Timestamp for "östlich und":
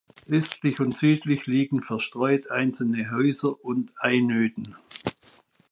0.27-0.97